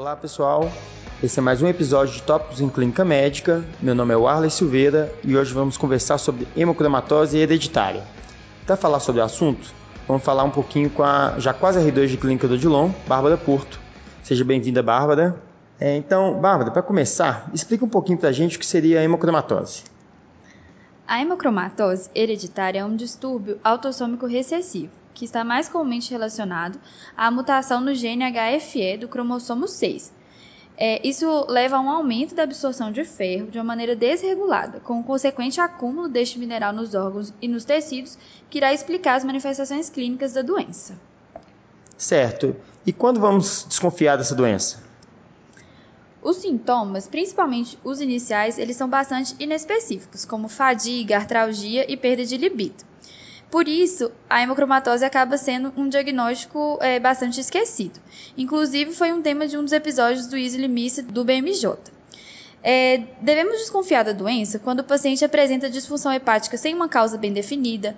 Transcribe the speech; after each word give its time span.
Olá 0.00 0.16
pessoal, 0.16 0.72
esse 1.22 1.38
é 1.38 1.42
mais 1.42 1.60
um 1.60 1.68
episódio 1.68 2.14
de 2.14 2.22
Tópicos 2.22 2.58
em 2.62 2.70
Clínica 2.70 3.04
Médica. 3.04 3.62
Meu 3.82 3.94
nome 3.94 4.14
é 4.14 4.16
Warley 4.16 4.50
Silveira 4.50 5.12
e 5.22 5.36
hoje 5.36 5.52
vamos 5.52 5.76
conversar 5.76 6.16
sobre 6.16 6.48
hemocromatose 6.56 7.36
hereditária. 7.36 8.02
Para 8.64 8.78
falar 8.78 8.98
sobre 8.98 9.20
o 9.20 9.24
assunto, 9.24 9.74
vamos 10.08 10.22
falar 10.22 10.42
um 10.44 10.50
pouquinho 10.50 10.88
com 10.88 11.02
a 11.02 11.38
já 11.38 11.52
quase 11.52 11.78
R2 11.80 12.06
de 12.06 12.16
Clínica 12.16 12.48
do 12.48 12.54
Odilon, 12.54 12.90
Bárbara 13.06 13.36
Porto. 13.36 13.78
Seja 14.22 14.42
bem-vinda, 14.42 14.82
Bárbara. 14.82 15.36
É, 15.78 15.94
então, 15.94 16.40
Bárbara, 16.40 16.70
para 16.70 16.80
começar, 16.80 17.50
explica 17.52 17.84
um 17.84 17.88
pouquinho 17.88 18.16
para 18.16 18.30
a 18.30 18.32
gente 18.32 18.56
o 18.56 18.58
que 18.58 18.64
seria 18.64 19.00
a 19.00 19.02
hemocromatose. 19.02 19.84
A 21.06 21.20
hemocromatose 21.20 22.08
hereditária 22.14 22.78
é 22.78 22.84
um 22.86 22.96
distúrbio 22.96 23.58
autossômico 23.62 24.24
recessivo 24.24 24.99
que 25.14 25.24
está 25.24 25.44
mais 25.44 25.68
comumente 25.68 26.10
relacionado 26.10 26.80
à 27.16 27.30
mutação 27.30 27.80
no 27.80 27.94
gene 27.94 28.24
HFE 28.30 28.98
do 28.98 29.08
cromossomo 29.08 29.66
6. 29.68 30.12
É, 30.82 31.06
isso 31.06 31.44
leva 31.48 31.76
a 31.76 31.80
um 31.80 31.90
aumento 31.90 32.34
da 32.34 32.44
absorção 32.44 32.90
de 32.90 33.04
ferro 33.04 33.50
de 33.50 33.58
uma 33.58 33.64
maneira 33.64 33.94
desregulada, 33.94 34.80
com 34.80 34.98
o 34.98 35.04
consequente 35.04 35.60
acúmulo 35.60 36.08
deste 36.08 36.38
mineral 36.38 36.72
nos 36.72 36.94
órgãos 36.94 37.34
e 37.42 37.46
nos 37.46 37.66
tecidos, 37.66 38.16
que 38.48 38.56
irá 38.56 38.72
explicar 38.72 39.16
as 39.16 39.24
manifestações 39.24 39.90
clínicas 39.90 40.32
da 40.32 40.40
doença. 40.40 40.98
Certo. 41.98 42.56
E 42.86 42.94
quando 42.94 43.20
vamos 43.20 43.66
desconfiar 43.68 44.16
dessa 44.16 44.34
doença? 44.34 44.82
Os 46.22 46.36
sintomas, 46.36 47.06
principalmente 47.06 47.78
os 47.84 48.00
iniciais, 48.00 48.58
eles 48.58 48.76
são 48.76 48.88
bastante 48.88 49.34
inespecíficos, 49.38 50.24
como 50.24 50.48
fadiga, 50.48 51.16
artralgia 51.16 51.90
e 51.90 51.96
perda 51.96 52.24
de 52.24 52.38
libido. 52.38 52.84
Por 53.50 53.66
isso, 53.66 54.12
a 54.28 54.40
hemocromatose 54.40 55.04
acaba 55.04 55.36
sendo 55.36 55.72
um 55.76 55.88
diagnóstico 55.88 56.78
é, 56.80 57.00
bastante 57.00 57.40
esquecido. 57.40 58.00
Inclusive, 58.38 58.92
foi 58.92 59.12
um 59.12 59.20
tema 59.20 59.46
de 59.48 59.58
um 59.58 59.64
dos 59.64 59.72
episódios 59.72 60.28
do 60.28 60.36
Easy 60.36 60.68
Miss 60.68 61.02
do 61.02 61.24
BMJ. 61.24 61.76
É, 62.62 63.02
devemos 63.20 63.58
desconfiar 63.58 64.04
da 64.04 64.12
doença 64.12 64.58
quando 64.58 64.80
o 64.80 64.84
paciente 64.84 65.24
apresenta 65.24 65.68
disfunção 65.68 66.12
hepática 66.12 66.56
sem 66.56 66.74
uma 66.74 66.88
causa 66.88 67.16
bem 67.16 67.32
definida, 67.32 67.96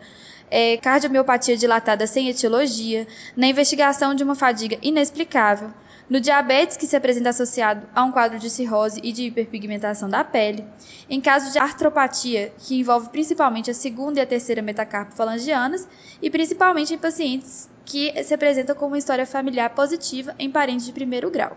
é, 0.53 0.77
cardiomiopatia 0.77 1.57
dilatada 1.57 2.07
sem 2.07 2.29
etiologia, 2.29 3.09
na 3.35 3.47
investigação 3.47 4.15
de 4.15 4.23
uma 4.23 4.35
fadiga 4.35 4.77
inexplicável, 4.83 5.71
no 6.11 6.21
diabetes, 6.21 6.77
que 6.77 6.87
se 6.87 6.95
apresenta 6.95 7.31
associado 7.31 7.87
a 7.95 8.05
um 8.05 8.13
quadro 8.13 8.39
de 8.39 8.51
cirrose 8.51 9.01
e 9.03 9.13
de 9.13 9.23
hiperpigmentação 9.25 10.11
da 10.11 10.23
pele. 10.23 10.63
Em 11.09 11.23
caso 11.23 11.51
de 11.51 11.59
artropatia, 11.59 12.53
que 12.59 12.79
envolve 12.79 13.09
principalmente 13.09 13.71
a 13.71 13.75
segunda 13.75 14.19
e 14.19 14.23
a 14.23 14.27
terceira 14.27 14.61
metacarpofalangianas, 14.61 15.89
e 16.21 16.29
principalmente 16.29 16.93
em 16.93 16.99
pacientes 16.99 17.71
que 17.87 18.23
se 18.23 18.35
apresentam 18.35 18.77
com 18.77 18.89
uma 18.89 18.99
história 18.99 19.25
familiar 19.25 19.71
positiva 19.71 20.35
em 20.39 20.51
parentes 20.51 20.85
de 20.85 20.93
primeiro 20.93 21.31
grau. 21.31 21.57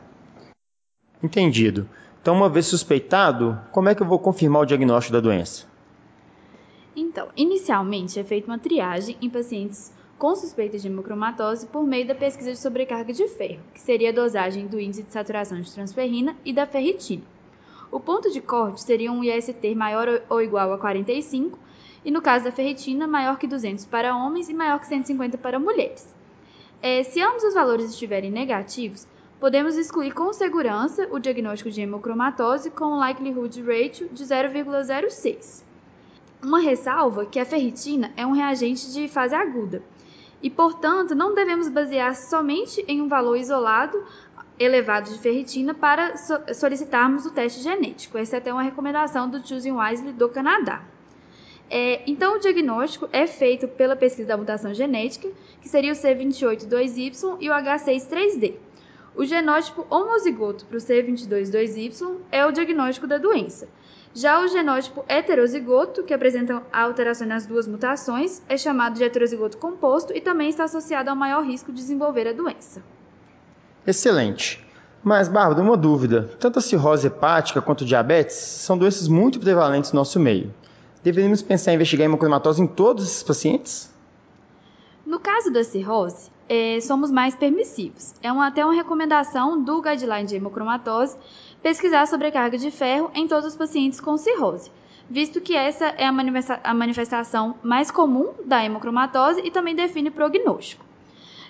Entendido. 1.21 1.89
Então, 2.21 2.33
uma 2.33 2.47
vez 2.47 2.65
suspeitado, 2.65 3.59
como 3.73 3.89
é 3.89 3.93
que 3.93 4.01
eu 4.01 4.07
vou 4.07 4.19
confirmar 4.19 4.61
o 4.61 4.65
diagnóstico 4.65 5.11
da 5.13 5.19
doença? 5.19 5.74
Então, 7.15 7.29
inicialmente 7.37 8.19
é 8.19 8.25
feita 8.25 8.51
uma 8.51 8.59
triagem 8.59 9.15
em 9.21 9.29
pacientes 9.29 9.89
com 10.17 10.35
suspeita 10.35 10.77
de 10.77 10.87
hemocromatose 10.87 11.65
por 11.65 11.87
meio 11.87 12.05
da 12.05 12.13
pesquisa 12.13 12.51
de 12.51 12.57
sobrecarga 12.57 13.13
de 13.13 13.25
ferro, 13.29 13.63
que 13.73 13.79
seria 13.79 14.09
a 14.09 14.13
dosagem 14.13 14.67
do 14.67 14.77
índice 14.77 15.03
de 15.03 15.13
saturação 15.13 15.61
de 15.61 15.71
transferrina 15.71 16.35
e 16.43 16.51
da 16.51 16.65
ferritina. 16.65 17.23
O 17.89 18.01
ponto 18.01 18.29
de 18.29 18.41
corte 18.41 18.81
seria 18.81 19.13
um 19.13 19.23
IST 19.23 19.73
maior 19.75 20.23
ou 20.27 20.41
igual 20.41 20.73
a 20.73 20.77
45 20.77 21.57
e, 22.03 22.11
no 22.11 22.21
caso 22.21 22.43
da 22.43 22.51
ferritina, 22.51 23.07
maior 23.07 23.39
que 23.39 23.47
200 23.47 23.85
para 23.85 24.13
homens 24.13 24.49
e 24.49 24.53
maior 24.53 24.77
que 24.81 24.87
150 24.87 25.37
para 25.37 25.57
mulheres. 25.57 26.13
É, 26.81 27.01
se 27.01 27.21
ambos 27.21 27.45
os 27.45 27.53
valores 27.53 27.91
estiverem 27.91 28.29
negativos, 28.29 29.07
podemos 29.39 29.77
excluir 29.77 30.13
com 30.13 30.33
segurança 30.33 31.07
o 31.09 31.17
diagnóstico 31.17 31.71
de 31.71 31.79
hemocromatose 31.79 32.71
com 32.71 32.87
um 32.87 32.99
likelihood 32.99 33.61
ratio 33.61 34.09
de 34.09 34.25
0,06. 34.25 35.64
Uma 36.41 36.59
ressalva 36.59 37.25
que 37.25 37.39
a 37.39 37.45
ferritina 37.45 38.11
é 38.15 38.25
um 38.25 38.31
reagente 38.31 38.91
de 38.91 39.07
fase 39.07 39.33
aguda, 39.33 39.81
e, 40.41 40.49
portanto, 40.49 41.15
não 41.15 41.33
devemos 41.33 41.67
basear 41.69 42.15
somente 42.15 42.83
em 42.87 43.01
um 43.01 43.07
valor 43.07 43.35
isolado 43.35 44.03
elevado 44.59 45.11
de 45.11 45.19
ferritina 45.19 45.73
para 45.73 46.15
so 46.17 46.35
solicitarmos 46.53 47.25
o 47.25 47.31
teste 47.31 47.61
genético. 47.61 48.17
Essa 48.17 48.37
é 48.37 48.39
até 48.39 48.53
uma 48.53 48.61
recomendação 48.61 49.29
do 49.29 49.45
Choosing 49.45 49.71
Wisely 49.71 50.13
do 50.13 50.29
Canadá. 50.29 50.83
É, 51.69 52.03
então, 52.05 52.35
o 52.35 52.39
diagnóstico 52.39 53.09
é 53.11 53.25
feito 53.25 53.67
pela 53.67 53.95
pesquisa 53.95 54.27
da 54.27 54.37
mutação 54.37 54.73
genética, 54.73 55.29
que 55.61 55.67
seria 55.67 55.91
o 55.91 55.95
C282Y 55.95 57.37
e 57.39 57.49
o 57.49 57.53
H63D. 57.53 58.53
O 59.15 59.25
genótipo 59.25 59.85
homozigoto 59.89 60.65
para 60.65 60.77
o 60.77 60.79
C222Y 60.79 62.17
é 62.31 62.45
o 62.45 62.51
diagnóstico 62.51 63.07
da 63.07 63.17
doença. 63.17 63.67
Já 64.15 64.41
o 64.41 64.47
genótipo 64.47 65.03
heterozigoto, 65.09 66.01
que 66.01 66.13
apresenta 66.13 66.63
alterações 66.71 67.27
nas 67.27 67.45
duas 67.45 67.67
mutações, 67.67 68.41
é 68.47 68.57
chamado 68.57 68.95
de 68.95 69.03
heterozigoto 69.03 69.57
composto 69.57 70.15
e 70.15 70.21
também 70.21 70.47
está 70.47 70.63
associado 70.63 71.09
ao 71.09 71.17
maior 71.17 71.43
risco 71.43 71.69
de 71.69 71.81
desenvolver 71.81 72.25
a 72.29 72.31
doença. 72.31 72.81
Excelente. 73.85 74.65
Mas, 75.03 75.27
Bárbara, 75.27 75.61
uma 75.61 75.75
dúvida. 75.75 76.29
Tanto 76.39 76.59
a 76.59 76.61
cirrose 76.61 77.07
hepática 77.07 77.61
quanto 77.61 77.81
o 77.81 77.85
diabetes 77.85 78.37
são 78.37 78.77
doenças 78.77 79.09
muito 79.09 79.37
prevalentes 79.37 79.91
no 79.91 79.99
nosso 79.99 80.17
meio. 80.17 80.53
Deveríamos 81.03 81.41
pensar 81.41 81.73
em 81.73 81.75
investigar 81.75 82.05
a 82.05 82.09
hemocromatose 82.09 82.61
em 82.61 82.67
todos 82.67 83.03
esses 83.03 83.21
pacientes? 83.21 83.93
No 85.05 85.19
caso 85.19 85.51
da 85.51 85.61
cirrose, 85.61 86.31
é, 86.47 86.79
somos 86.81 87.11
mais 87.11 87.35
permissivos. 87.35 88.13
É 88.21 88.31
uma, 88.31 88.47
até 88.47 88.63
uma 88.63 88.73
recomendação 88.73 89.61
do 89.61 89.81
Guideline 89.81 90.25
de 90.25 90.35
Hemocromatose 90.35 91.17
pesquisar 91.61 92.01
a 92.01 92.05
sobrecarga 92.05 92.57
de 92.57 92.69
ferro 92.69 93.09
em 93.13 93.27
todos 93.27 93.45
os 93.45 93.55
pacientes 93.55 93.99
com 93.99 94.17
cirrose, 94.17 94.71
visto 95.09 95.41
que 95.41 95.55
essa 95.55 95.85
é 95.85 96.05
a 96.05 96.73
manifestação 96.73 97.55
mais 97.63 97.89
comum 97.89 98.33
da 98.45 98.63
hemocromatose 98.63 99.41
e 99.43 99.49
também 99.49 99.75
define 99.75 100.11
prognóstico. 100.11 100.85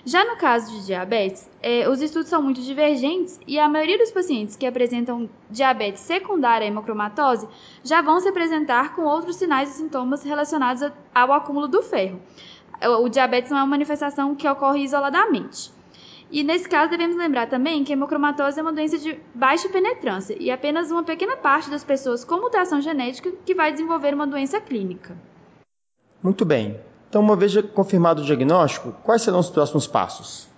Já 0.08 0.24
no 0.24 0.36
caso 0.36 0.70
de 0.70 0.86
diabetes, 0.86 1.50
é, 1.60 1.88
os 1.88 2.00
estudos 2.00 2.28
são 2.28 2.40
muito 2.40 2.62
divergentes 2.62 3.40
e 3.44 3.58
a 3.58 3.68
maioria 3.68 3.98
dos 3.98 4.12
pacientes 4.12 4.54
que 4.54 4.64
apresentam 4.64 5.28
diabetes 5.50 6.00
secundária 6.00 6.64
à 6.64 6.68
hemocromatose 6.68 7.48
já 7.82 8.00
vão 8.00 8.20
se 8.20 8.28
apresentar 8.28 8.94
com 8.94 9.02
outros 9.02 9.34
sinais 9.34 9.70
e 9.70 9.78
sintomas 9.78 10.22
relacionados 10.22 10.88
ao 11.12 11.32
acúmulo 11.32 11.66
do 11.66 11.82
ferro. 11.82 12.20
O 13.00 13.08
diabetes 13.08 13.50
não 13.50 13.58
é 13.58 13.60
uma 13.62 13.66
manifestação 13.66 14.34
que 14.34 14.48
ocorre 14.48 14.82
isoladamente. 14.82 15.72
E 16.30 16.42
nesse 16.42 16.68
caso 16.68 16.90
devemos 16.90 17.16
lembrar 17.16 17.48
também 17.48 17.84
que 17.84 17.92
a 17.92 17.96
hemocromatose 17.96 18.58
é 18.58 18.62
uma 18.62 18.72
doença 18.72 18.98
de 18.98 19.18
baixa 19.34 19.68
penetrância 19.68 20.36
e 20.38 20.50
apenas 20.50 20.90
uma 20.90 21.04
pequena 21.04 21.36
parte 21.36 21.70
das 21.70 21.84
pessoas 21.84 22.24
com 22.24 22.36
mutação 22.36 22.80
genética 22.80 23.32
que 23.44 23.54
vai 23.54 23.72
desenvolver 23.72 24.12
uma 24.12 24.26
doença 24.26 24.60
clínica. 24.60 25.16
Muito 26.22 26.44
bem. 26.44 26.80
Então, 27.08 27.22
uma 27.22 27.36
vez 27.36 27.56
confirmado 27.72 28.22
o 28.22 28.24
diagnóstico, 28.24 28.92
quais 29.04 29.22
serão 29.22 29.38
os 29.38 29.48
próximos 29.48 29.86
passos? 29.86 30.48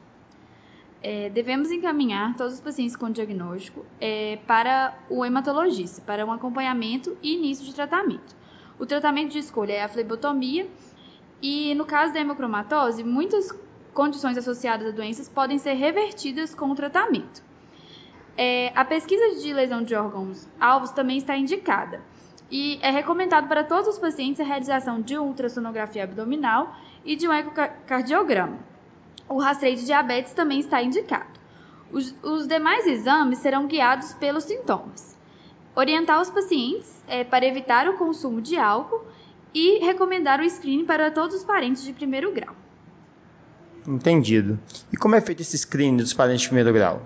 É, 1.03 1.29
devemos 1.29 1.71
encaminhar 1.71 2.35
todos 2.37 2.55
os 2.55 2.61
pacientes 2.61 2.97
com 2.97 3.11
diagnóstico 3.11 3.85
é, 4.01 4.39
para 4.47 4.95
o 5.09 5.25
hematologista, 5.25 6.03
para 6.03 6.25
um 6.25 6.33
acompanhamento 6.33 7.17
e 7.23 7.35
início 7.37 7.65
de 7.65 7.75
tratamento. 7.75 8.35
O 8.79 8.87
tratamento 8.87 9.33
de 9.33 9.39
escolha 9.39 9.75
é 9.75 9.83
a 9.83 9.89
flebotomia 9.89 10.67
e, 11.41 11.75
no 11.75 11.85
caso 11.85 12.13
da 12.13 12.21
hemocromatose, 12.21 13.05
muitas 13.05 13.53
condições 13.95 14.37
associadas 14.37 14.89
a 14.89 14.91
doenças 14.91 15.29
podem 15.29 15.59
ser 15.59 15.75
revertidas 15.75 16.55
com 16.55 16.71
o 16.71 16.75
tratamento. 16.75 17.43
É, 18.37 18.73
a 18.75 18.85
pesquisa 18.85 19.41
de 19.41 19.53
lesão 19.53 19.83
de 19.83 19.95
órgãos 19.95 20.49
alvos 20.61 20.93
também 20.93 21.19
está 21.19 21.37
indicada 21.37 22.01
e 22.51 22.79
é 22.81 22.91
recomendado 22.91 23.49
para 23.49 23.65
todos 23.65 23.89
os 23.89 23.99
pacientes 23.99 24.41
a 24.41 24.45
realização 24.45 25.01
de 25.01 25.19
ultrassonografia 25.19 26.05
abdominal 26.05 26.75
e 27.05 27.17
de 27.17 27.29
um 27.29 27.33
ecocardiograma. 27.33 28.59
O 29.29 29.39
rastreio 29.39 29.77
de 29.77 29.85
diabetes 29.85 30.33
também 30.33 30.61
está 30.61 30.83
indicado. 30.83 31.39
Os, 31.91 32.15
os 32.23 32.47
demais 32.47 32.87
exames 32.87 33.39
serão 33.39 33.67
guiados 33.67 34.15
pelos 34.15 34.45
sintomas. 34.45 35.19
Orientar 35.75 36.21
os 36.21 36.31
pacientes 36.31 37.03
é, 37.07 37.25
para 37.25 37.47
evitar 37.47 37.89
o 37.89 37.97
consumo 37.97 38.41
de 38.41 38.57
álcool 38.57 39.05
e 39.55 39.79
recomendar 39.85 40.41
o 40.41 40.49
screening 40.49 40.85
para 40.85 41.11
todos 41.11 41.37
os 41.37 41.45
parentes 41.45 41.85
de 41.85 41.93
primeiro 41.93 42.33
grau. 42.33 42.55
Entendido. 43.87 44.59
E 44.93 44.97
como 44.97 45.15
é 45.15 45.21
feito 45.21 45.41
esse 45.41 45.57
screening 45.57 45.97
dos 45.97 46.13
parentes 46.13 46.43
de 46.43 46.49
primeiro 46.49 46.73
grau? 46.73 47.03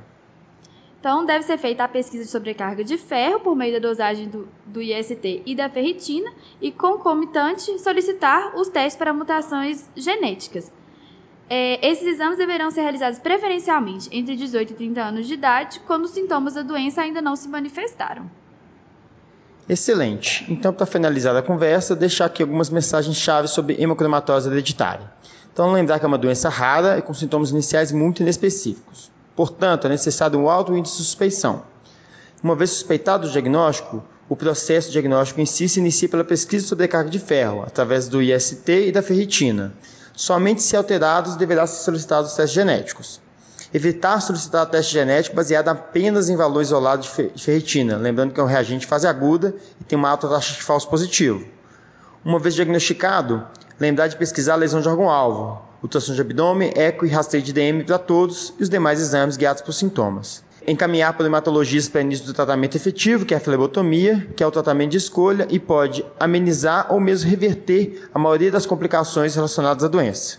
Então, 0.98 1.24
deve 1.24 1.44
ser 1.44 1.58
feita 1.58 1.82
a 1.82 1.88
pesquisa 1.88 2.22
de 2.22 2.30
sobrecarga 2.30 2.84
de 2.84 2.96
ferro 2.96 3.40
por 3.40 3.56
meio 3.56 3.72
da 3.72 3.88
dosagem 3.88 4.28
do, 4.28 4.48
do 4.64 4.80
IST 4.80 5.42
e 5.44 5.52
da 5.52 5.68
ferritina 5.68 6.32
e, 6.60 6.70
concomitante, 6.70 7.76
solicitar 7.80 8.56
os 8.56 8.68
testes 8.68 8.96
para 8.96 9.12
mutações 9.12 9.90
genéticas. 9.96 10.70
É, 11.50 11.84
esses 11.86 12.06
exames 12.06 12.38
deverão 12.38 12.70
ser 12.70 12.82
realizados 12.82 13.18
preferencialmente 13.18 14.08
entre 14.12 14.36
18 14.36 14.72
e 14.72 14.76
30 14.76 15.02
anos 15.02 15.26
de 15.26 15.34
idade, 15.34 15.80
quando 15.80 16.04
os 16.04 16.12
sintomas 16.12 16.54
da 16.54 16.62
doença 16.62 17.02
ainda 17.02 17.20
não 17.20 17.34
se 17.34 17.48
manifestaram. 17.48 18.30
Excelente. 19.68 20.44
Então, 20.48 20.72
para 20.72 20.86
finalizar 20.86 21.36
a 21.36 21.42
conversa, 21.42 21.94
deixar 21.94 22.26
aqui 22.26 22.42
algumas 22.42 22.68
mensagens-chave 22.68 23.48
sobre 23.48 23.80
hemocromatose 23.80 24.48
hereditária. 24.48 25.10
Então, 25.52 25.72
lembrar 25.72 25.98
que 25.98 26.04
é 26.04 26.08
uma 26.08 26.18
doença 26.18 26.48
rara 26.48 26.98
e 26.98 27.02
com 27.02 27.14
sintomas 27.14 27.50
iniciais 27.50 27.92
muito 27.92 28.22
inespecíficos. 28.22 29.10
Portanto, 29.36 29.86
é 29.86 29.90
necessário 29.90 30.38
um 30.38 30.48
alto 30.48 30.76
índice 30.76 30.96
de 30.96 31.04
suspeição. 31.04 31.62
Uma 32.42 32.56
vez 32.56 32.70
suspeitado 32.70 33.26
o 33.26 33.30
diagnóstico, 33.30 34.02
o 34.28 34.34
processo 34.34 34.90
diagnóstico 34.90 35.40
em 35.40 35.46
si 35.46 35.68
se 35.68 35.78
inicia 35.78 36.08
pela 36.08 36.24
pesquisa 36.24 36.66
sobre 36.66 36.88
carga 36.88 37.10
de 37.10 37.18
ferro, 37.18 37.62
através 37.62 38.08
do 38.08 38.20
IST 38.20 38.68
e 38.68 38.92
da 38.92 39.02
ferritina. 39.02 39.72
Somente 40.14 40.62
se 40.62 40.76
alterados 40.76 41.36
deverá 41.36 41.66
ser 41.66 41.84
solicitados 41.84 42.30
os 42.30 42.36
testes 42.36 42.54
genéticos. 42.54 43.20
Evitar 43.74 44.20
solicitar 44.20 44.66
teste 44.66 44.92
genético 44.92 45.34
baseado 45.34 45.68
apenas 45.68 46.28
em 46.28 46.36
valor 46.36 46.60
isolado 46.60 47.02
de 47.02 47.40
ferritina, 47.42 47.96
lembrando 47.96 48.34
que 48.34 48.38
é 48.38 48.42
um 48.42 48.46
reagente 48.46 48.80
de 48.80 48.86
fase 48.86 49.06
aguda 49.06 49.54
e 49.80 49.84
tem 49.84 49.98
uma 49.98 50.10
alta 50.10 50.28
taxa 50.28 50.52
de 50.52 50.62
falso 50.62 50.86
positivo. 50.90 51.42
Uma 52.22 52.38
vez 52.38 52.54
diagnosticado, 52.54 53.46
lembrar 53.80 54.08
de 54.08 54.16
pesquisar 54.16 54.52
a 54.52 54.56
lesão 54.56 54.82
de 54.82 54.88
órgão-alvo, 54.90 55.62
ultrassom 55.82 56.12
de 56.12 56.20
abdômen, 56.20 56.70
eco 56.76 57.06
e 57.06 57.08
rastreio 57.08 57.42
de 57.42 57.52
DM 57.54 57.82
para 57.84 57.98
todos 57.98 58.52
e 58.58 58.62
os 58.62 58.68
demais 58.68 59.00
exames 59.00 59.38
guiados 59.38 59.62
por 59.62 59.72
sintomas. 59.72 60.44
Encaminhar 60.66 61.14
para 61.14 61.24
o 61.24 61.26
hematologista 61.26 61.92
para 61.92 62.02
início 62.02 62.26
do 62.26 62.34
tratamento 62.34 62.76
efetivo, 62.76 63.24
que 63.24 63.32
é 63.32 63.38
a 63.38 63.40
flebotomia, 63.40 64.28
que 64.36 64.42
é 64.42 64.46
o 64.46 64.50
tratamento 64.50 64.90
de 64.90 64.98
escolha 64.98 65.48
e 65.50 65.58
pode 65.58 66.04
amenizar 66.20 66.92
ou 66.92 67.00
mesmo 67.00 67.30
reverter 67.30 68.06
a 68.12 68.18
maioria 68.18 68.50
das 68.50 68.66
complicações 68.66 69.34
relacionadas 69.34 69.82
à 69.82 69.88
doença. 69.88 70.38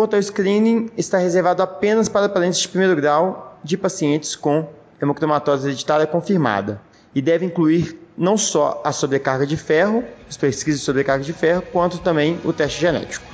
Quanto 0.00 0.16
ao 0.16 0.22
screening, 0.22 0.88
está 0.96 1.18
reservado 1.18 1.62
apenas 1.62 2.08
para 2.08 2.26
parentes 2.26 2.60
de 2.60 2.68
primeiro 2.68 2.96
grau 2.96 3.60
de 3.62 3.76
pacientes 3.76 4.34
com 4.34 4.66
hemocromatose 4.98 5.66
hereditária 5.66 6.06
confirmada 6.06 6.80
e 7.14 7.20
deve 7.20 7.44
incluir 7.44 8.00
não 8.16 8.38
só 8.38 8.80
a 8.82 8.92
sobrecarga 8.92 9.46
de 9.46 9.58
ferro, 9.58 10.02
as 10.26 10.38
pesquisas 10.38 10.80
de 10.80 10.86
sobrecarga 10.86 11.22
de 11.22 11.34
ferro, 11.34 11.60
quanto 11.70 11.98
também 11.98 12.40
o 12.46 12.50
teste 12.50 12.80
genético. 12.80 13.26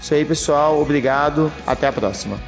Isso 0.00 0.14
aí, 0.14 0.24
pessoal. 0.24 0.80
Obrigado. 0.80 1.52
Até 1.66 1.86
a 1.86 1.92
próxima. 1.92 2.40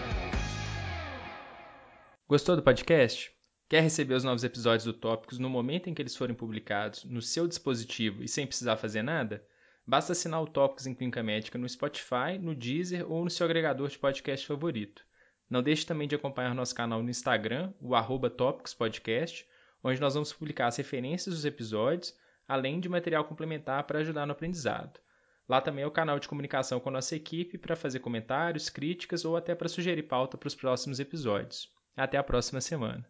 Gostou 2.26 2.56
do 2.56 2.62
podcast? 2.62 3.30
Quer 3.68 3.82
receber 3.82 4.14
os 4.14 4.24
novos 4.24 4.44
episódios 4.44 4.84
do 4.84 4.94
Tópicos 4.94 5.38
no 5.38 5.50
momento 5.50 5.90
em 5.90 5.94
que 5.94 6.00
eles 6.00 6.16
forem 6.16 6.34
publicados, 6.34 7.04
no 7.04 7.20
seu 7.20 7.46
dispositivo 7.46 8.22
e 8.22 8.28
sem 8.28 8.46
precisar 8.46 8.78
fazer 8.78 9.02
nada? 9.02 9.42
Basta 9.88 10.12
assinar 10.12 10.42
o 10.42 10.46
Tópicos 10.46 10.86
em 10.86 10.94
Clínica 10.94 11.22
Médica 11.22 11.56
no 11.56 11.66
Spotify, 11.66 12.38
no 12.38 12.54
Deezer 12.54 13.10
ou 13.10 13.24
no 13.24 13.30
seu 13.30 13.46
agregador 13.46 13.88
de 13.88 13.98
podcast 13.98 14.46
favorito. 14.46 15.02
Não 15.48 15.62
deixe 15.62 15.86
também 15.86 16.06
de 16.06 16.14
acompanhar 16.14 16.54
nosso 16.54 16.74
canal 16.74 17.02
no 17.02 17.08
Instagram, 17.08 17.72
o 17.80 17.94
arroba 17.94 18.30
Podcast, 18.76 19.48
onde 19.82 19.98
nós 19.98 20.12
vamos 20.12 20.30
publicar 20.30 20.66
as 20.66 20.76
referências 20.76 21.34
dos 21.34 21.46
episódios, 21.46 22.14
além 22.46 22.80
de 22.80 22.88
material 22.90 23.24
complementar 23.24 23.84
para 23.84 24.00
ajudar 24.00 24.26
no 24.26 24.32
aprendizado. 24.32 25.00
Lá 25.48 25.58
também 25.58 25.84
é 25.84 25.86
o 25.86 25.90
canal 25.90 26.18
de 26.18 26.28
comunicação 26.28 26.78
com 26.78 26.90
a 26.90 26.92
nossa 26.92 27.16
equipe 27.16 27.56
para 27.56 27.74
fazer 27.74 28.00
comentários, 28.00 28.68
críticas 28.68 29.24
ou 29.24 29.38
até 29.38 29.54
para 29.54 29.70
sugerir 29.70 30.02
pauta 30.02 30.36
para 30.36 30.48
os 30.48 30.54
próximos 30.54 31.00
episódios. 31.00 31.72
Até 31.96 32.18
a 32.18 32.22
próxima 32.22 32.60
semana. 32.60 33.08